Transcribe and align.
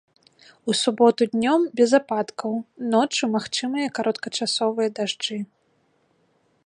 У 0.71 0.75
суботу 0.83 1.27
днём 1.33 1.61
без 1.81 1.91
ападкаў, 1.99 2.53
ноччу 2.95 3.23
магчымыя 3.35 3.93
кароткачасовыя 3.99 4.89
дажджы. 5.01 5.37